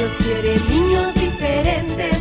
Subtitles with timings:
[0.00, 2.19] Dios quiere niños diferentes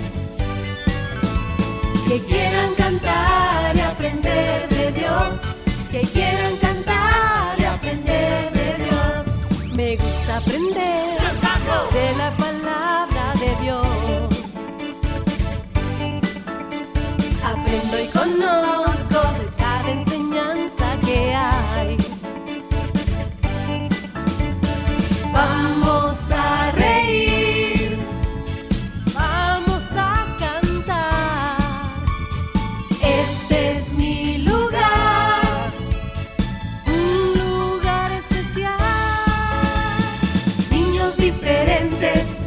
[41.18, 42.38] Diferentes,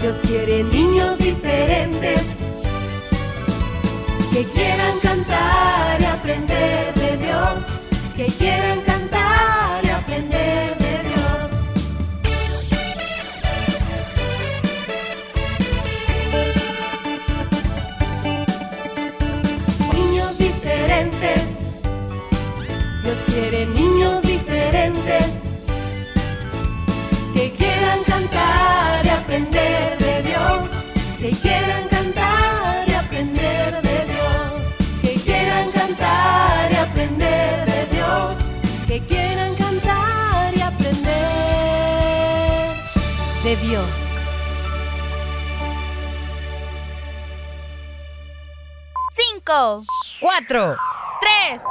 [0.00, 2.38] Dios quiere niños diferentes.
[4.32, 7.64] Que quieran cantar y aprender de Dios,
[8.16, 8.85] que quieran
[43.60, 44.30] de Dios.
[49.14, 49.82] Cinco,
[50.20, 50.76] Cuatro,
[51.20, 51.62] tres,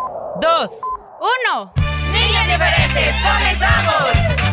[0.42, 0.72] dos,
[1.20, 1.74] uno.
[2.12, 4.45] niños diferentes, comenzamos.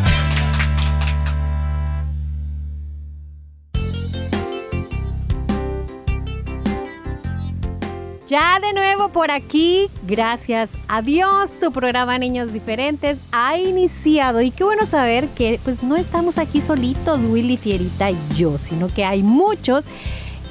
[8.33, 14.51] Ya de nuevo por aquí, gracias a Dios, tu programa Niños Diferentes ha iniciado y
[14.51, 19.05] qué bueno saber que pues no estamos aquí solitos, Willy Fierita y yo, sino que
[19.05, 19.85] hay muchos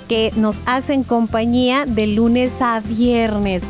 [0.07, 3.63] que nos hacen compañía de lunes a viernes.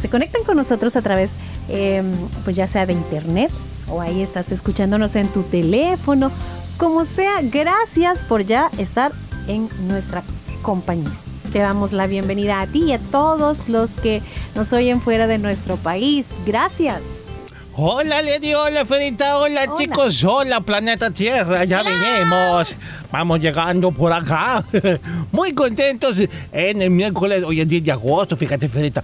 [0.00, 1.28] Se conectan con nosotros a través,
[1.68, 2.02] eh,
[2.44, 3.50] pues ya sea de internet
[3.90, 6.32] o ahí estás escuchándonos en tu teléfono,
[6.78, 9.12] como sea, gracias por ya estar
[9.48, 10.22] en nuestra
[10.62, 11.12] compañía.
[11.52, 14.22] Te damos la bienvenida a ti y a todos los que
[14.54, 16.26] nos oyen fuera de nuestro país.
[16.46, 17.19] Gracias.
[17.76, 19.78] Hola Lady, hola Ferita, hola, Hola.
[19.78, 22.74] chicos, hola planeta Tierra, ya venimos,
[23.12, 24.64] vamos llegando por acá,
[25.32, 26.16] muy contentos
[26.52, 29.02] en el miércoles, hoy es 10 de agosto, fíjate Ferita,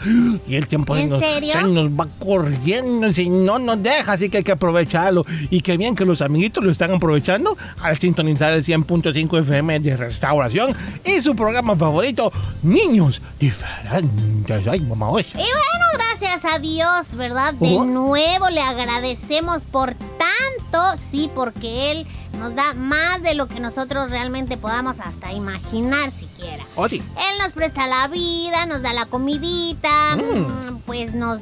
[0.48, 4.28] y el tiempo se ¿En nos, se nos va corriendo, si no nos deja, así
[4.28, 8.52] que hay que aprovecharlo, y qué bien que los amiguitos lo están aprovechando al sintonizar
[8.52, 10.74] el 100.5 FM de Restauración
[11.04, 12.32] y su programa favorito,
[12.64, 15.28] Niños Diferentes, ay mamá, oye.
[15.34, 17.52] Y bueno, gracias a Dios, ¿verdad?
[17.54, 22.06] De nuevo le agradecemos por tanto, sí, porque Él
[22.38, 26.64] nos da más de lo que nosotros realmente podamos hasta imaginar siquiera.
[26.76, 26.96] Oye.
[26.96, 30.70] Él nos presta la vida, nos da la comidita, Mm.
[30.74, 31.40] mm, pues nos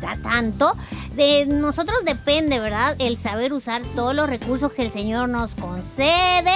[0.00, 0.74] da tanto.
[1.14, 2.96] De nosotros depende, ¿verdad?
[2.98, 6.54] El saber usar todos los recursos que el Señor nos concede.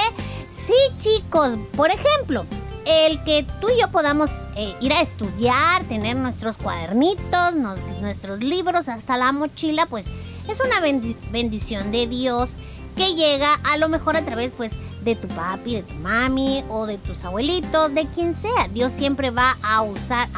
[0.53, 2.45] Sí, chicos, por ejemplo,
[2.91, 7.55] el que tú y yo podamos eh, ir a estudiar, tener nuestros cuadernitos,
[8.01, 10.07] nuestros libros, hasta la mochila, pues
[10.49, 12.51] es una bendi- bendición de Dios
[12.97, 16.87] que llega a lo mejor a través pues de tu papi, de tu mami o
[16.87, 18.69] de tus abuelitos, de quien sea.
[18.69, 20.29] Dios siempre va a usar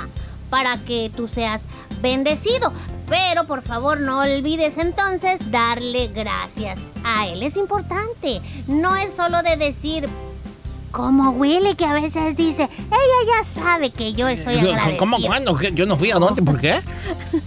[0.51, 1.61] para que tú seas
[2.01, 2.73] bendecido.
[3.09, 7.43] Pero por favor no olvides entonces darle gracias a Él.
[7.43, 8.41] Es importante.
[8.69, 10.09] No es solo de decir...
[10.93, 14.97] Como huele que a veces dice, ella ya sabe que yo estoy agradecida.
[14.99, 15.59] ¿Cómo cuándo?
[15.61, 16.81] Yo no fui a dónde, ¿por qué?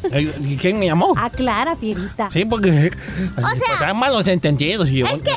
[0.59, 1.13] ¿Quién me llamó?
[1.15, 2.29] Aclara, Fierita.
[2.31, 4.89] Sí, porque O sea- pasaban malos entendidos.
[4.89, 5.31] Y yo, Es que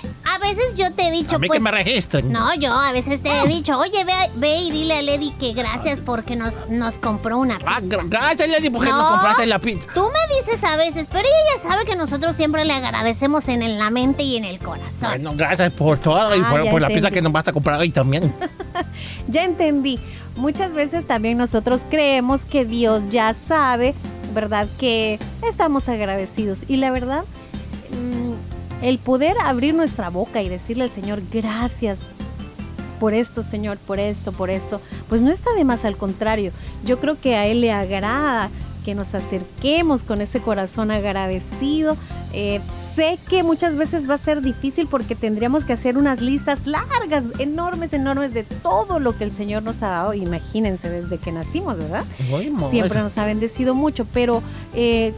[0.54, 1.58] veces yo te he dicho, a mí pues...
[1.58, 2.32] que me registren.
[2.32, 5.52] No, yo a veces te he dicho, oye, ve, ve y dile a Lady que
[5.52, 7.70] gracias porque nos, nos compró una pizza.
[7.76, 8.98] Ah, gra- gracias, Lady, porque No.
[9.02, 9.86] me compraste la pizza.
[9.94, 13.62] Tú me dices a veces, pero ella ya sabe que nosotros siempre le agradecemos en
[13.62, 15.08] el- la mente y en el corazón.
[15.10, 17.78] Bueno, gracias por todo y Ah, por, por la pizza que nos vas a comprar
[17.80, 18.32] hoy también.
[19.28, 19.98] Ya entendí.
[20.36, 23.94] Muchas veces también nosotros creemos que Dios ya sabe,
[24.32, 24.66] ¿verdad?
[24.78, 26.60] Que estamos agradecidos.
[26.68, 27.24] Y la verdad,
[27.90, 28.32] mm,
[28.82, 31.98] el poder abrir nuestra boca y decirle al Señor, gracias
[32.98, 36.52] por esto, Señor, por esto, por esto, pues no está de más, al contrario.
[36.84, 38.50] Yo creo que a Él le agrada
[38.84, 41.96] que nos acerquemos con ese corazón agradecido.
[42.32, 42.60] Eh,
[42.94, 47.24] sé que muchas veces va a ser difícil porque tendríamos que hacer unas listas largas,
[47.38, 50.14] enormes, enormes de todo lo que el Señor nos ha dado.
[50.14, 52.04] Imagínense desde que nacimos, ¿verdad?
[52.70, 54.42] Siempre nos ha bendecido mucho, pero
[54.74, 55.12] eh,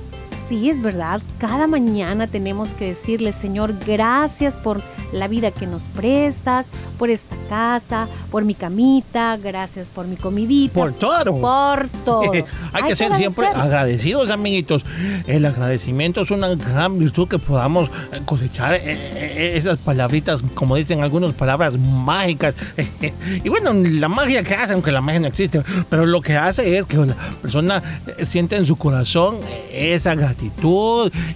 [0.51, 4.83] Así es verdad, cada mañana tenemos que decirle, Señor, gracias por
[5.13, 6.67] la vida que nos prestas,
[6.99, 10.75] por esta casa, por mi camita, gracias por mi comidita.
[10.75, 11.41] Por todo.
[11.41, 12.33] Por todo.
[12.73, 14.85] Hay que ser siempre agradecidos, amiguitos.
[15.27, 20.77] El agradecimiento es una gran virtud que podamos eh, cosechar eh, eh, esas palabritas, como
[20.77, 22.55] dicen algunos, palabras mágicas.
[23.43, 26.77] Y bueno, la magia que hace, aunque la magia no existe, pero lo que hace
[26.77, 27.83] es que la persona
[28.23, 29.37] siente en su corazón
[29.73, 30.40] esa gratitud,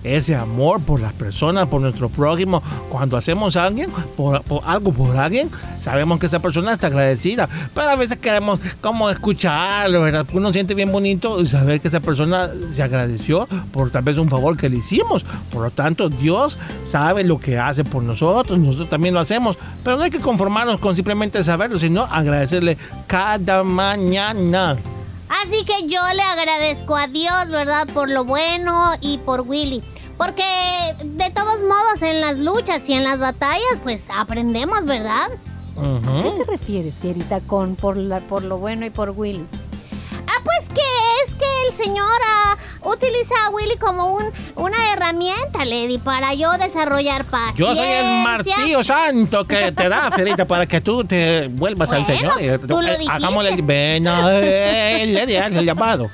[0.02, 2.62] ese amor por las personas, por nuestro prójimo.
[2.88, 7.48] Cuando hacemos a alguien, por, por algo por alguien, sabemos que esa persona está agradecida.
[7.74, 10.26] Pero a veces queremos como escucharlo, ¿verdad?
[10.32, 14.56] Uno siente bien bonito saber que esa persona se agradeció por tal vez un favor
[14.56, 15.24] que le hicimos.
[15.52, 19.58] Por lo tanto, Dios sabe lo que hace por nosotros, nosotros también lo hacemos.
[19.82, 24.76] Pero no hay que conformarnos con simplemente saberlo, sino agradecerle cada mañana.
[25.28, 27.86] Así que yo le agradezco a Dios, ¿verdad?
[27.92, 29.82] Por lo bueno y por Willy.
[30.16, 30.44] Porque
[31.02, 35.28] de todos modos en las luchas y en las batallas pues aprendemos, ¿verdad?
[35.76, 36.22] Ujú.
[36.22, 39.44] ¿Qué te refieres, Fierita, con por, la, por lo bueno y por Willy?
[41.69, 42.05] El señor
[42.82, 44.25] utiliza a Willy como un,
[44.56, 47.66] una herramienta, Lady, para yo desarrollar paciencia.
[47.66, 52.05] Yo soy el martillo santo que te da, Ferita, para que tú te vuelvas al
[52.06, 52.40] Señor.
[52.43, 53.12] y- tú lo eh, dijiste.
[53.12, 56.11] Hagámosle el ven a él, le di el llamado.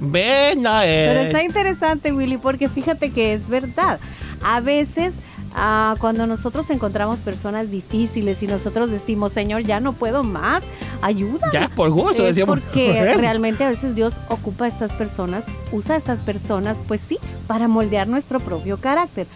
[0.00, 1.26] Ven a Pero él.
[1.26, 3.98] está interesante, Willy, porque fíjate que es verdad.
[4.42, 5.12] A veces,
[5.54, 10.62] ah, cuando nosotros encontramos personas difíciles y nosotros decimos, Señor, ya no puedo más,
[11.02, 11.50] ayuda.
[11.52, 12.60] Ya por gusto, es decíamos.
[12.60, 17.00] porque Por realmente a veces Dios ocupa a estas personas, usa a estas personas, pues
[17.06, 19.26] sí, para moldear nuestro propio carácter.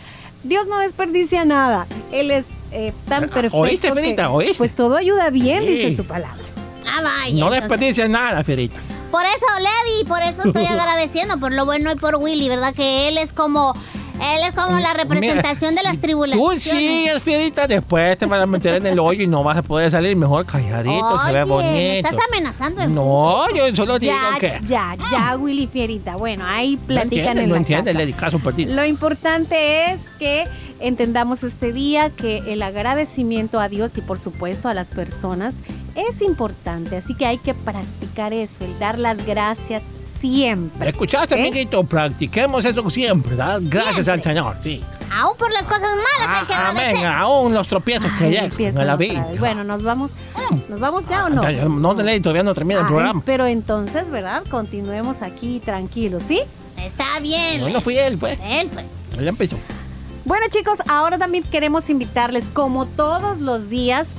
[0.43, 1.87] Dios no desperdicia nada.
[2.13, 3.57] Él es eh, tan perfecto.
[3.59, 4.31] ¿Oíste, que, Ferita?
[4.31, 4.59] ¿Oíste?
[4.59, 5.69] Pues todo ayuda bien, Sí.
[5.75, 6.37] dice su palabra.
[6.87, 7.31] Ah, vaya.
[7.35, 8.77] No entonces- desperdicies nada, Ferita.
[9.11, 12.73] Por eso, Lady, por eso estoy agradeciendo por lo bueno y por Willy, ¿verdad?
[12.73, 13.75] Que él es como,
[14.21, 16.63] él es como la representación Mira, de las tribulaciones.
[16.65, 19.63] Tú sigues, Fierita, después te van a meter en el hoyo y no vas a
[19.63, 20.17] poder salir.
[20.17, 21.73] Mejor calladito, se ve Oye, bonito.
[21.73, 24.61] me estás amenazando en No, yo solo digo Ya, que.
[24.67, 26.17] ya, ya, Willy Fierita.
[26.17, 28.07] Bueno, ahí No platican en no la entiendes, casa.
[28.07, 28.75] le caso perdido.
[28.75, 30.45] Lo importante es que
[30.81, 35.55] entendamos este día que el agradecimiento a Dios y por supuesto a las personas
[35.95, 36.97] es importante.
[36.97, 39.83] Así que hay que practicar eso, el dar las gracias
[40.21, 40.89] siempre.
[40.91, 41.41] ¿Escuchaste, ¿Eh?
[41.41, 41.83] amiguito?
[41.85, 43.61] Practiquemos eso siempre, ¿verdad?
[43.63, 44.83] Gracias al Señor, sí.
[45.13, 46.97] Aún por las cosas malas hay que Ah, agradecer.
[46.97, 49.27] Amén, aún los tropiezos que Ay, llegan empiezan a la vida.
[49.41, 50.11] Bueno, nos vamos,
[50.69, 51.51] nos vamos ya o no.
[51.51, 53.21] Ya, No, Nelly, todavía no termina el programa.
[53.27, 54.45] pero entonces, ¿verdad?
[54.49, 56.43] Continuemos aquí tranquilos, ¿sí?
[56.77, 57.61] Está bien.
[57.61, 58.39] No, no fui él, fue.
[58.51, 58.85] Él fue.
[59.19, 59.57] Él empezó.
[60.25, 64.11] Bueno chicos, ahora también queremos invitarles como todos los días.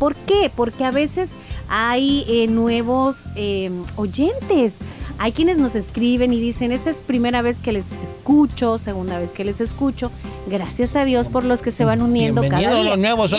[0.00, 0.50] ¿Por qué?
[0.54, 1.30] Porque a veces
[1.70, 4.74] hay eh, nuevos eh, oyentes.
[5.22, 9.30] Hay quienes nos escriben y dicen, esta es primera vez que les escucho, segunda vez
[9.30, 10.10] que les escucho.
[10.46, 12.90] Gracias a Dios por los que se van uniendo cada Bienvenidos día.
[12.90, 13.30] los nuevos.
[13.30, 13.36] Yo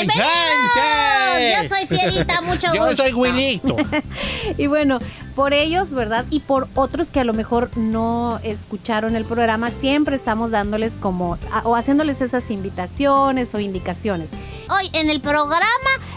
[1.76, 3.04] soy Fierita, mucho Yo gusto.
[3.04, 3.76] soy Willito.
[4.58, 5.00] Y bueno,
[5.36, 6.26] por ellos, ¿verdad?
[6.30, 11.38] Y por otros que a lo mejor no escucharon el programa, siempre estamos dándoles como,
[11.64, 14.30] o haciéndoles esas invitaciones o indicaciones.
[14.72, 15.60] Hoy en el programa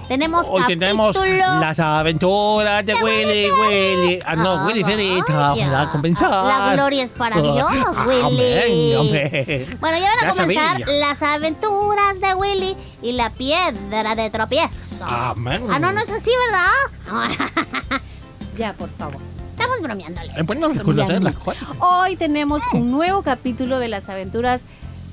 [0.08, 4.20] tenemos Hoy tenemos capítulo- las aventuras de Willy, Willy.
[4.24, 5.70] Ah, no, Ah, Willy Ferita, vaya.
[5.70, 6.30] para comenzar.
[6.30, 8.54] La gloria es para Dios, Ah, Willy.
[8.94, 9.76] Amén, amén.
[9.80, 10.86] Bueno, ya van a comenzar sabía.
[10.86, 15.04] las aventuras de Willy y la piedra de tropiezo.
[15.04, 15.66] Amén.
[15.70, 18.00] Ah, no, no es así, ¿verdad?
[18.56, 19.16] Ya, por favor.
[19.50, 20.30] Estamos bromeándole.
[20.36, 21.62] Es bueno reconocer las cosas.
[21.80, 24.60] Hoy tenemos un nuevo capítulo de las aventuras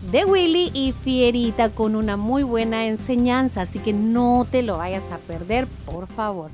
[0.09, 5.03] de Willy y Fierita con una muy buena enseñanza, así que no te lo vayas
[5.11, 6.49] a perder, por favor.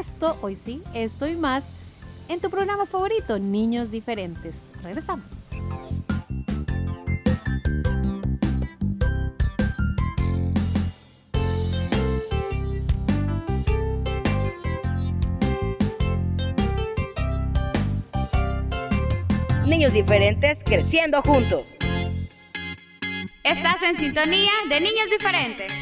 [0.00, 1.64] Esto, hoy sí, esto y más
[2.28, 4.54] en tu programa favorito, Niños Diferentes.
[4.82, 5.24] Regresamos.
[19.66, 21.76] Niños diferentes creciendo juntos.
[23.44, 25.81] Estás en sintonía de niños diferentes.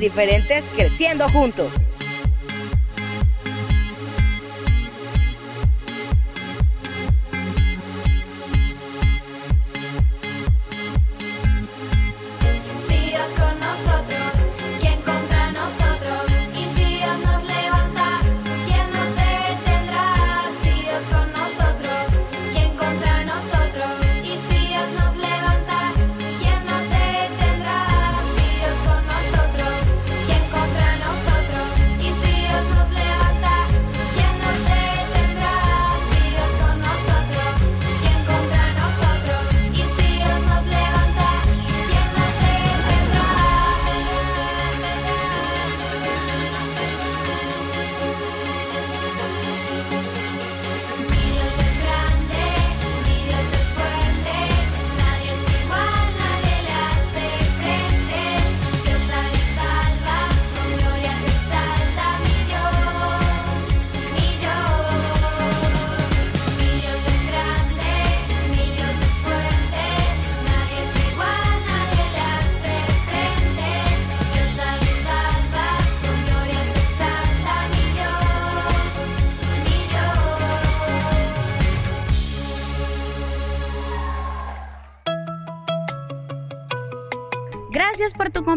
[0.00, 1.72] Diferentes creciendo juntos.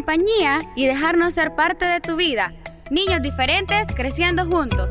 [0.04, 2.52] Compañía y dejarnos ser parte de tu vida.
[2.92, 4.90] Niños diferentes creciendo juntos.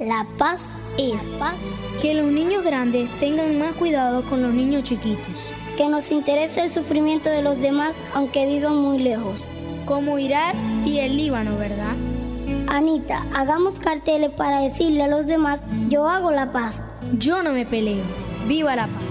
[0.00, 1.60] La paz es paz.
[2.02, 5.52] Que los niños grandes tengan más cuidado con los niños chiquitos.
[5.76, 9.44] Que nos interese el sufrimiento de los demás aunque vivan muy lejos.
[9.86, 11.94] Como Irak y el Líbano, ¿verdad?
[12.66, 16.82] Anita, hagamos carteles para decirle a los demás, yo hago la paz.
[17.12, 18.02] Yo no me peleo.
[18.48, 19.09] Viva la paz.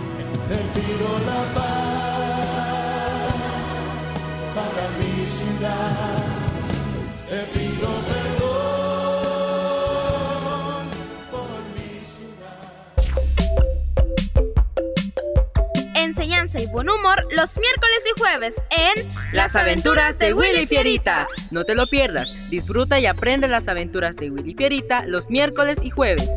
[15.93, 21.27] Enseñanza y buen humor los miércoles y jueves en Las aventuras de Willy Fierita.
[21.51, 22.27] No te lo pierdas.
[22.49, 26.33] Disfruta y aprende las aventuras de Willy Fierita los miércoles y jueves.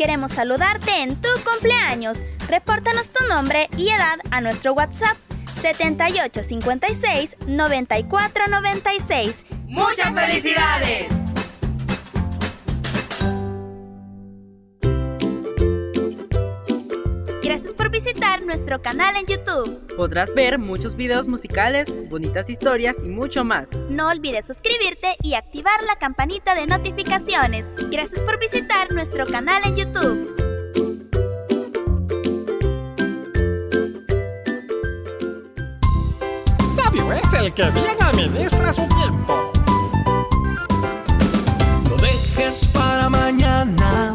[0.00, 2.22] Queremos saludarte en tu cumpleaños.
[2.48, 5.18] Repórtanos tu nombre y edad a nuestro WhatsApp
[5.60, 9.44] 7856 9496.
[9.66, 11.19] ¡Muchas felicidades!
[17.90, 19.94] Por visitar nuestro canal en YouTube.
[19.96, 23.70] Podrás ver muchos videos musicales, bonitas historias y mucho más.
[23.88, 27.64] No olvides suscribirte y activar la campanita de notificaciones.
[27.90, 30.34] Gracias por visitar nuestro canal en YouTube.
[36.76, 39.52] Sabio es el que bien administra su tiempo.
[41.88, 44.14] No dejes para mañana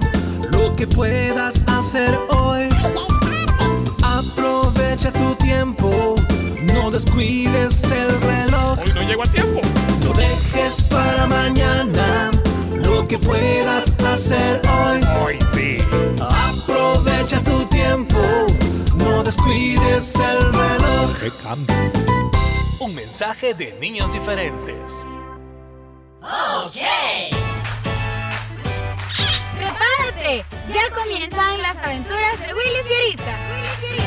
[0.52, 2.75] lo que puedas hacer hoy.
[6.96, 8.80] Descuides el reloj.
[8.80, 9.60] Hoy no llego a tiempo.
[10.02, 12.32] No dejes para mañana
[12.72, 15.02] lo que puedas hacer hoy.
[15.22, 15.78] Hoy sí.
[16.22, 18.18] Aprovecha tu tiempo,
[18.96, 21.20] no descuides el reloj.
[21.20, 21.76] ¡Qué cambio!
[22.80, 24.78] Un mensaje de niños diferentes.
[29.52, 30.46] ¡Prepárate!
[30.72, 33.38] Ya comienzan las aventuras de Willy Fierita.
[33.52, 34.05] Willy Fierita.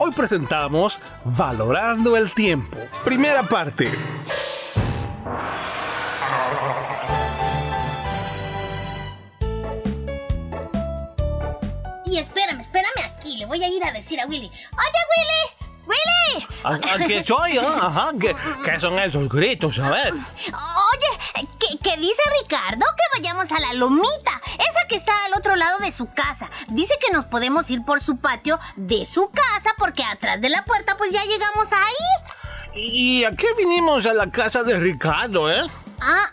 [0.00, 2.76] Hoy presentamos Valorando el Tiempo.
[3.04, 3.88] Primera parte.
[12.04, 13.36] Sí, espérame, espérame aquí.
[13.36, 14.46] Le voy a ir a decir a Willy.
[14.46, 15.44] Oye, Willy.
[15.86, 16.46] Willy.
[16.64, 17.56] ¿A, a qué soy?
[17.58, 17.78] ah?
[17.82, 19.78] Ajá, ¿qué, qué son esos gritos?
[19.78, 20.12] A ver.
[20.12, 20.83] Oye,
[21.78, 22.84] ¿qué, dice Ricardo?
[22.96, 24.42] Que vayamos a la lomita.
[24.58, 26.50] esa que está al otro lado de su casa.
[26.68, 30.64] Dice que nos podemos ir por su patio de su casa porque atrás de la
[30.64, 32.80] puerta pues ya llegamos ahí.
[32.82, 35.66] ¿Y a qué vinimos a la casa de Ricardo, eh?
[36.00, 36.32] Ah,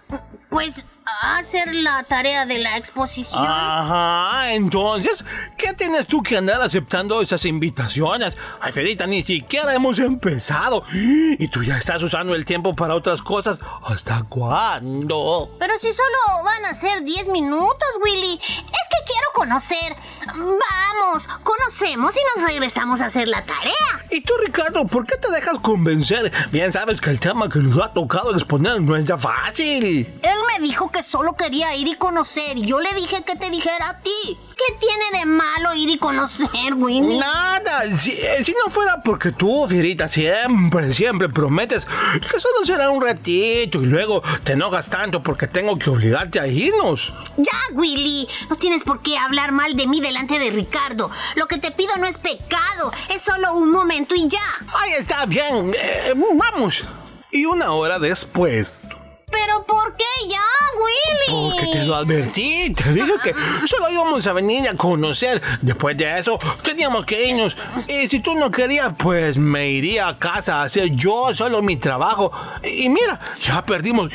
[0.50, 3.46] pues a hacer la tarea de la exposición.
[3.46, 5.24] Ajá, entonces,
[5.58, 8.38] ¿qué tienes tú que andar aceptando esas invitaciones?
[8.60, 10.84] Ay, Fedita, ni siquiera hemos empezado.
[10.94, 13.60] Y tú ya estás usando el tiempo para otras cosas.
[13.84, 15.50] ¿Hasta cuándo?
[15.60, 18.40] Pero si solo van a ser 10 minutos, Willy.
[18.42, 19.96] Es quiero conocer.
[20.28, 24.06] Vamos, conocemos y nos regresamos a hacer la tarea.
[24.10, 26.32] ¿Y tú, Ricardo, por qué te dejas convencer?
[26.52, 30.08] Bien sabes que el tema que nos ha tocado exponer no es ya fácil.
[30.22, 33.50] Él me dijo que solo quería ir y conocer y yo le dije que te
[33.50, 34.38] dijera a ti.
[34.62, 37.18] ¿Qué tiene de malo ir y conocer, Willy?
[37.18, 42.92] Nada, si, eh, si no fuera porque tú, Fierita, siempre, siempre prometes que solo será
[42.92, 47.12] un ratito y luego te enojas tanto porque tengo que obligarte a irnos.
[47.38, 51.10] Ya, Willy, no tienes por qué hablar mal de mí delante de Ricardo.
[51.36, 54.40] Lo que te pido no es pecado, es solo un momento y ya.
[54.74, 56.84] Ay, está bien, eh, vamos.
[57.32, 58.96] Y una hora después.
[59.32, 60.40] ¿Pero por qué ya,
[60.76, 61.50] Willy?
[61.50, 63.34] Porque te lo advertí, te dije que
[63.68, 65.42] solo íbamos a venir a conocer.
[65.62, 67.58] Después de eso, teníamos que irnos.
[67.88, 71.78] Y si tú no querías, pues me iría a casa a hacer yo solo mi
[71.78, 72.32] trabajo.
[72.64, 74.10] Y mira, ya perdimos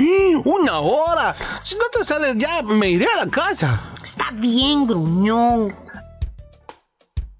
[0.44, 1.36] una hora.
[1.62, 3.92] Si no te sales ya, me iré a la casa.
[4.02, 5.74] Está bien, gruñón.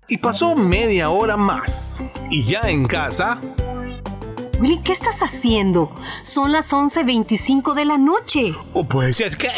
[0.08, 2.02] Y pasó media hora más.
[2.30, 3.40] Y ya en casa,
[4.58, 5.90] Willy, ¿qué estás haciendo?
[6.22, 8.54] Son las 11.25 de la noche.
[8.72, 9.48] Oh, Pues es que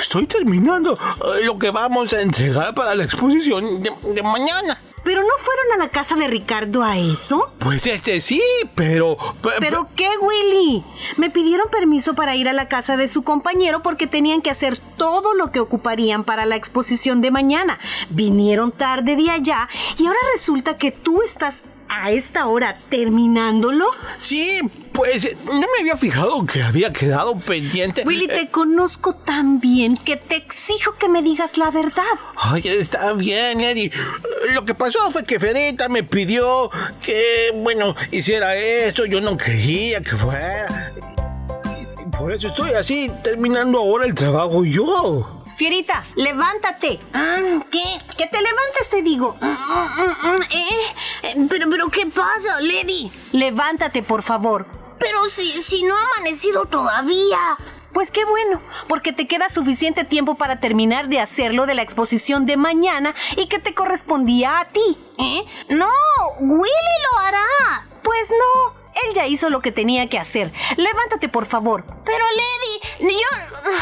[0.00, 4.78] estoy terminando eh, lo que vamos a entregar para la exposición de, de mañana.
[5.04, 7.50] ¿Pero no fueron a la casa de Ricardo a eso?
[7.58, 8.40] Pues este sí,
[8.76, 9.16] pero...
[9.42, 10.84] pe- ¿Pero qué, Willy?
[11.16, 14.78] Me pidieron permiso para ir a la casa de su compañero porque tenían que hacer
[14.96, 17.80] todo lo que ocuparían para la exposición de mañana.
[18.10, 23.86] Vinieron tarde de allá y ahora resulta que tú estás a esta hora terminándolo.
[24.16, 24.60] Sí,
[24.92, 28.02] pues eh, no me había fijado que había quedado pendiente.
[28.06, 32.02] Willy, te conozco tan bien que te exijo que me digas la verdad.
[32.36, 33.90] Ay, está bien, Eddie.
[34.52, 36.70] Lo que pasó fue que Ferita me pidió
[37.02, 39.04] que, bueno, hiciera esto.
[39.04, 40.92] Yo no quería que fuera.
[42.18, 45.41] Por eso estoy así, terminando ahora el trabajo yo.
[45.56, 46.98] Fierita, levántate.
[47.12, 47.98] Mm, ¿Qué?
[48.16, 49.36] Que te levantes, te digo.
[49.40, 50.68] Mm, mm, ¿Eh?
[51.22, 53.12] Eh, Pero, pero, ¿qué pasa, Lady?
[53.32, 54.66] Levántate, por favor.
[54.98, 57.38] Pero si, si no ha amanecido todavía.
[57.92, 62.46] Pues qué bueno, porque te queda suficiente tiempo para terminar de hacerlo de la exposición
[62.46, 64.96] de mañana y que te correspondía a ti.
[65.18, 65.44] ¿Eh?
[65.68, 65.90] No,
[66.40, 67.86] Willy lo hará.
[68.02, 68.72] Pues no,
[69.04, 70.50] él ya hizo lo que tenía que hacer.
[70.78, 71.84] Levántate, por favor.
[72.06, 72.24] Pero,
[73.00, 73.72] Lady, yo...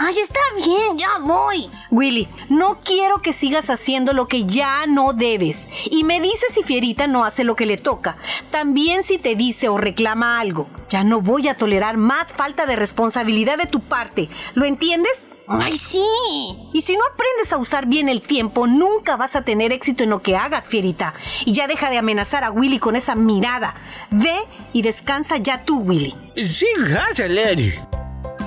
[0.00, 1.68] Ay, está bien, ya voy.
[1.90, 5.66] Willy, no quiero que sigas haciendo lo que ya no debes.
[5.90, 8.16] Y me dices si Fierita no hace lo que le toca.
[8.52, 10.68] También si te dice o reclama algo.
[10.88, 14.28] Ya no voy a tolerar más falta de responsabilidad de tu parte.
[14.54, 15.26] ¿Lo entiendes?
[15.48, 16.04] Ay, sí.
[16.72, 20.10] Y si no aprendes a usar bien el tiempo, nunca vas a tener éxito en
[20.10, 21.14] lo que hagas, Fierita.
[21.44, 23.74] Y ya deja de amenazar a Willy con esa mirada.
[24.12, 24.36] Ve
[24.72, 26.14] y descansa ya tú, Willy.
[26.36, 27.74] Sí, gracias, Lady.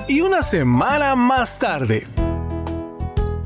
[0.08, 2.06] Y una semana más tarde.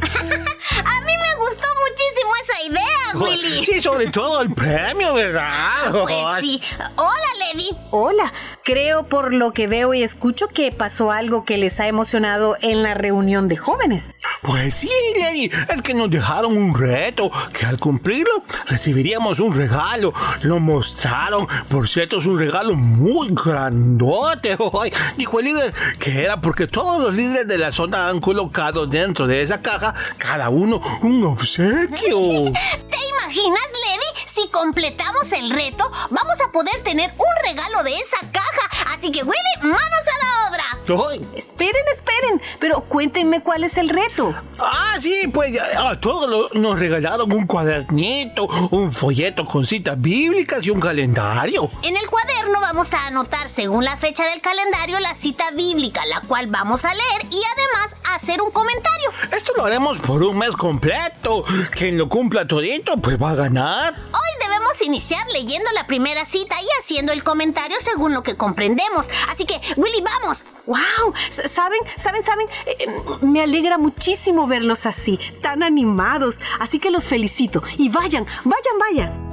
[0.00, 3.64] A mí me gustó muchísimo esa idea, Willy.
[3.64, 5.92] Sí, sobre todo el premio, ¿verdad?
[5.92, 6.62] Pues sí.
[6.96, 7.70] Hola, Lady.
[7.90, 8.32] Hola,
[8.66, 12.82] creo por lo que veo y escucho que pasó algo que les ha emocionado en
[12.82, 14.12] la reunión de jóvenes.
[14.42, 20.12] Pues sí, Lady, es que nos dejaron un reto, que al cumplirlo recibiríamos un regalo.
[20.42, 24.58] Lo mostraron, por cierto, es un regalo muy grandote.
[24.82, 28.88] Ay, Dijo el líder que era porque todos los líderes de la zona han colocado
[28.88, 32.52] dentro de esa caja, cada uno un obsequio.
[32.90, 34.05] ¿Te imaginas, Lady?
[34.36, 38.94] Si completamos el reto, vamos a poder tener un regalo de esa caja.
[38.94, 40.64] Así que, Willy, manos a la obra.
[41.10, 44.34] Ay, Esperen, esperen, pero cuéntenme cuál es el reto.
[44.60, 50.64] Ah, sí, pues a todos lo- nos regalaron un cuadernito, un folleto con citas bíblicas
[50.64, 51.70] y un calendario.
[51.82, 56.20] En el cuaderno vamos a anotar, según la fecha del calendario, la cita bíblica, la
[56.20, 59.10] cual vamos a leer y además hacer un comentario.
[59.32, 61.44] Esto lo haremos por un mes completo.
[61.72, 63.94] Quien lo cumpla todito, pues va a ganar.
[64.26, 69.08] Hoy debemos iniciar leyendo la primera cita y haciendo el comentario según lo que comprendemos.
[69.30, 70.46] Así que, Willy, vamos.
[70.66, 71.14] ¡Wow!
[71.28, 71.78] ¿Saben?
[71.96, 72.22] ¿Saben?
[72.22, 72.46] ¿Saben?
[72.66, 72.86] Eh, eh,
[73.22, 76.40] me alegra muchísimo verlos así, tan animados.
[76.58, 77.62] Así que los felicito.
[77.78, 79.26] Y vayan, vayan, vayan.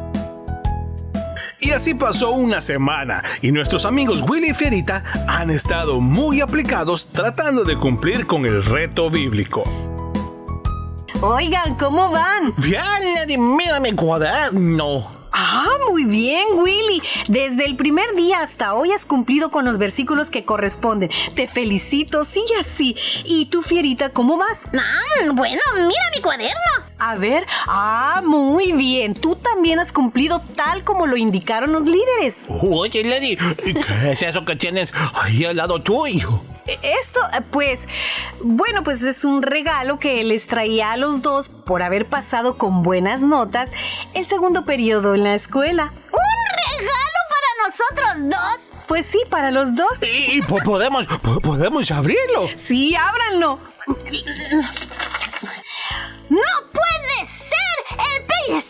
[1.59, 7.07] Y así pasó una semana y nuestros amigos Willy y Fierita han estado muy aplicados
[7.07, 9.92] tratando de cumplir con el reto bíblico.
[11.25, 12.53] Oigan, ¿cómo van?
[12.57, 12.83] Bien,
[13.15, 15.09] Lady, mira mi cuaderno.
[15.31, 17.01] Ah, muy bien, Willy.
[17.29, 21.09] Desde el primer día hasta hoy has cumplido con los versículos que corresponden.
[21.33, 22.97] Te felicito, sí y así.
[23.23, 24.65] ¿Y tú, Fierita, cómo vas?
[24.73, 26.59] Ah, bueno, mira mi cuaderno.
[26.99, 29.13] A ver, ah, muy bien.
[29.13, 32.41] Tú también has cumplido tal como lo indicaron los líderes.
[32.49, 36.41] Oye, Lady, ¿qué es eso que tienes ahí al lado tuyo?
[36.65, 37.87] Eso, eh, pues,
[38.41, 42.83] bueno, pues es un regalo que les traía a los dos por haber pasado con
[42.83, 43.69] buenas notas
[44.13, 45.91] el segundo periodo en la escuela.
[45.93, 48.71] ¿Un regalo para nosotros dos?
[48.87, 49.91] Pues sí, para los dos.
[50.01, 52.47] ¿Y po- podemos, po- podemos abrirlo?
[52.57, 53.59] Sí, ábranlo.
[56.29, 56.39] ¡No
[56.71, 57.57] puede ser!
[57.91, 58.61] ¡El cuál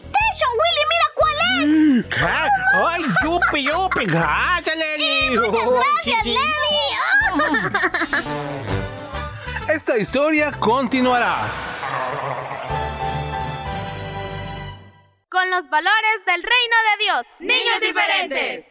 [2.25, 4.05] ¡Ay, yupi, yupi!
[4.05, 5.37] ¡Gracias, Lady!
[5.37, 6.25] ¡Muchas gracias.
[6.25, 6.63] Lady!
[9.69, 11.51] Esta historia continuará.
[15.29, 17.27] Con los valores del reino de Dios.
[17.39, 18.65] Niños diferentes.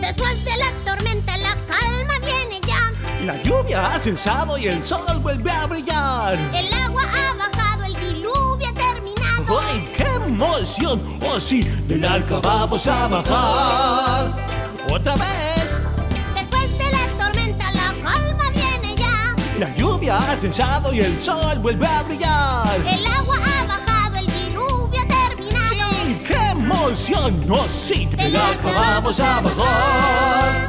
[0.00, 2.90] Después de la tormenta, la calma viene ya.
[3.24, 6.34] La lluvia ha cesado y el sol vuelve a brillar.
[6.52, 7.55] El agua ha bajado,
[9.46, 9.60] terminado.
[9.68, 11.00] ¡Ay, qué emoción!
[11.22, 11.62] ¡Oh, sí!
[11.86, 14.32] Del arca vamos a bajar.
[14.90, 15.80] ¡Otra vez!
[16.34, 19.34] Después de la tormenta, la calma viene ya.
[19.58, 22.76] La lluvia ha cesado y el sol vuelve a brillar.
[22.86, 25.64] El agua ha bajado, el diluvio ha terminado.
[25.68, 26.18] ¡Sí!
[26.26, 27.46] ¡Qué emoción!
[27.50, 28.06] ¡Oh, sí!
[28.16, 30.65] Del arca vamos a bajar.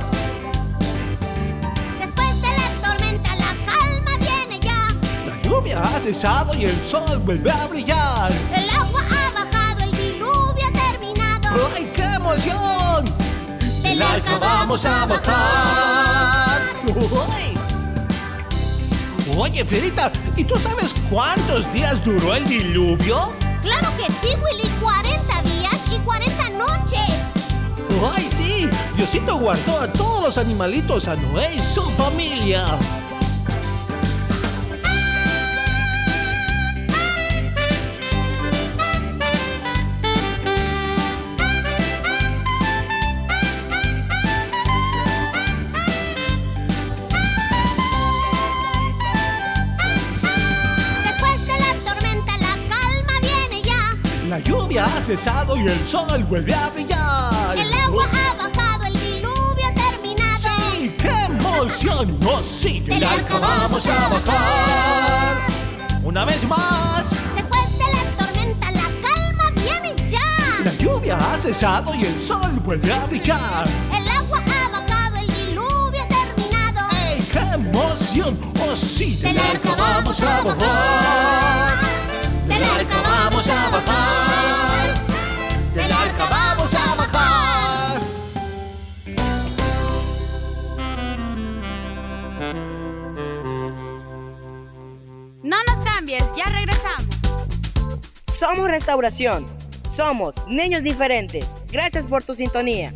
[5.68, 8.32] Lluvia ha cesado y el sol vuelve a brillar.
[8.56, 11.50] El agua ha bajado, el diluvio ha terminado.
[11.76, 13.06] ¡Ay, qué emoción!
[13.82, 16.62] Del arca vamos a bajar.
[16.86, 17.58] ¡Uy!
[19.38, 23.34] Oye, Fierita, ¿y tú sabes cuántos días duró el diluvio?
[23.62, 24.68] Claro que sí, Willy.
[24.82, 27.16] 40 días y 40 noches.
[28.16, 28.70] ¡Ay, sí!
[28.96, 32.66] Diosito guardó a todos los animalitos, a Noé y su familia.
[55.08, 57.58] Cesado y el sol vuelve a brillar.
[57.58, 60.38] El agua ha bajado, el diluvio ha terminado.
[60.38, 60.94] ¡Sí!
[61.02, 62.20] ¡Qué emoción!
[62.26, 62.82] ¡Oh, sí!
[62.82, 65.38] Del arca vamos a bajar.
[66.04, 67.06] Una vez más.
[67.38, 70.20] Después de la tormenta, la calma viene ya.
[70.66, 73.66] La lluvia ha cesado y el sol vuelve a brillar.
[73.96, 76.86] El agua ha bajado, el diluvio ha terminado.
[77.08, 78.38] ¡Ey, qué emoción!
[78.60, 79.16] ¡Oh, sí!
[79.22, 81.78] Del arca vamos a bajar.
[82.50, 84.27] Del arca vamos a bajar.
[96.08, 97.16] Cambies, ya regresamos.
[98.24, 99.46] Somos Restauración.
[99.84, 101.46] Somos niños diferentes.
[101.72, 102.94] Gracias por tu sintonía.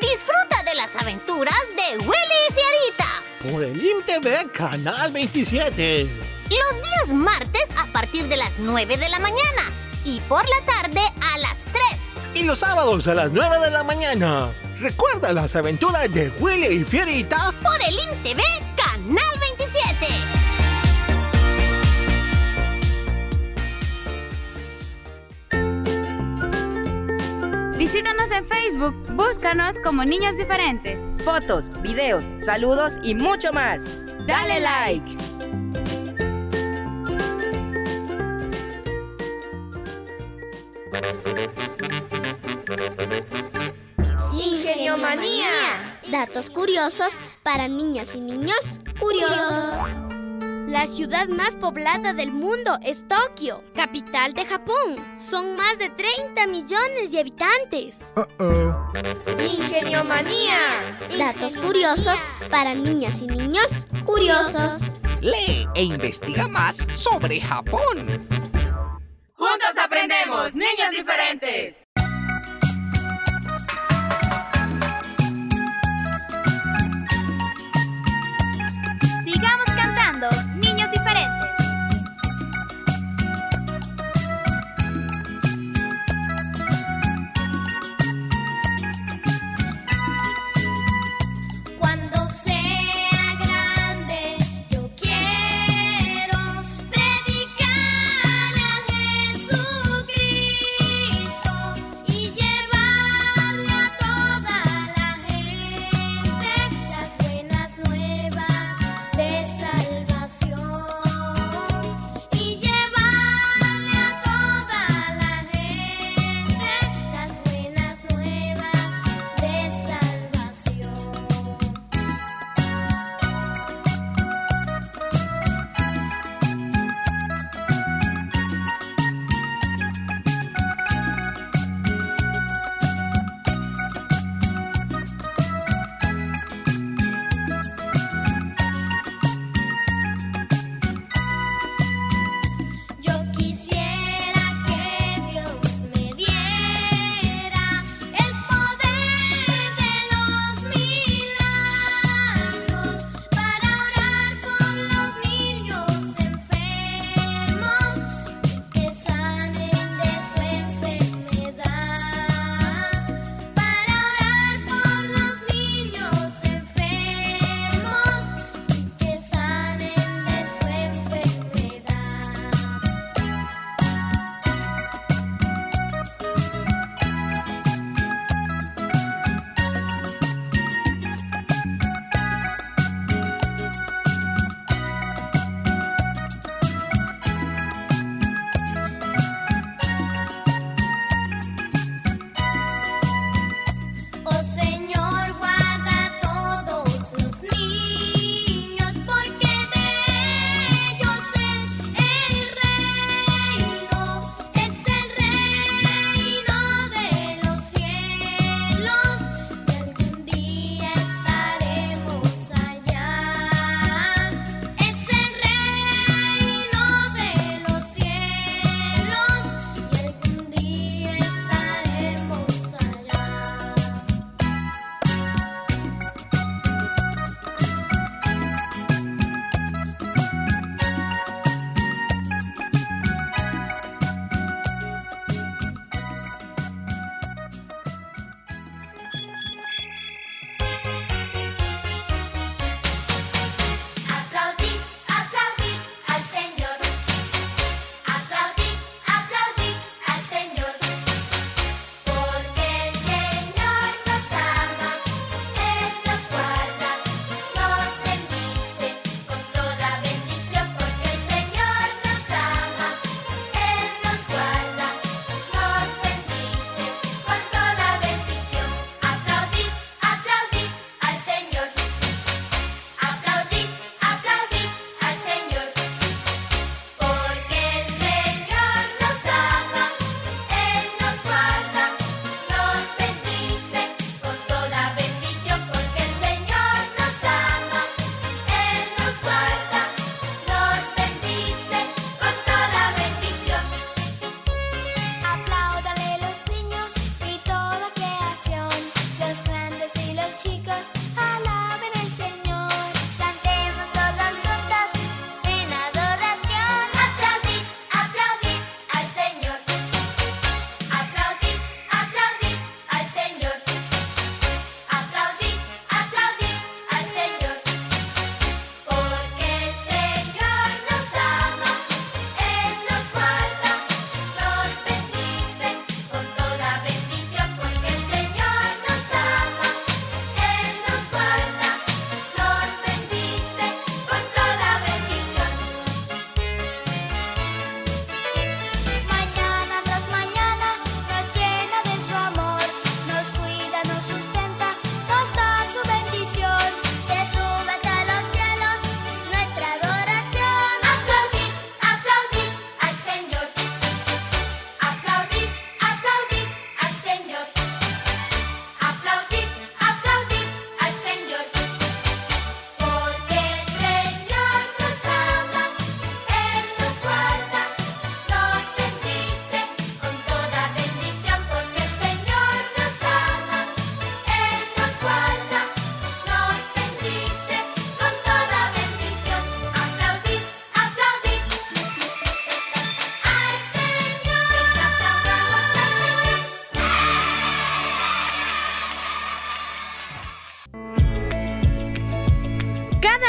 [0.00, 3.52] Disfruta de las aventuras de Willy y Fierita.
[3.52, 6.04] Por el IMTV Canal 27.
[6.04, 9.62] Los días martes a partir de las 9 de la mañana.
[10.04, 11.64] Y por la tarde a las
[12.34, 12.42] 3.
[12.42, 14.50] Y los sábados a las 9 de la mañana.
[14.78, 17.52] Recuerda las aventuras de Willy y Fierita.
[17.62, 18.42] Por el IMTV
[18.76, 20.06] Canal 27.
[27.78, 30.98] Visítanos en Facebook, búscanos como Niños Diferentes.
[31.24, 33.86] Fotos, videos, saludos y mucho más.
[34.26, 35.23] Dale like.
[45.14, 46.00] Ingeniomanía.
[46.08, 49.76] Datos curiosos para niñas y niños curiosos.
[50.66, 54.96] La ciudad más poblada del mundo es Tokio, capital de Japón.
[55.30, 57.98] Son más de 30 millones de habitantes.
[59.40, 60.58] Ingeniomanía.
[61.16, 62.18] Datos curiosos
[62.50, 64.80] para niñas y niños curiosos.
[65.20, 68.26] Lee e investiga más sobre Japón.
[69.34, 71.83] Juntos aprendemos, niños diferentes.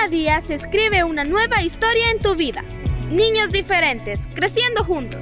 [0.06, 2.64] Cada día se escribe una nueva historia en tu vida.
[3.10, 5.20] Niños diferentes, creciendo juntos.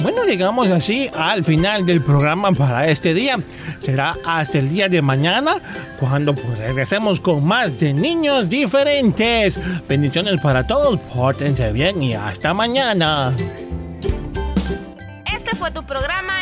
[0.00, 3.38] Bueno, llegamos así al final del programa para este día.
[3.82, 5.56] Será hasta el día de mañana
[6.00, 9.60] cuando pues, regresemos con más de niños diferentes.
[9.86, 13.34] Bendiciones para todos, pórtense bien y hasta mañana.
[15.30, 16.41] Este fue tu programa.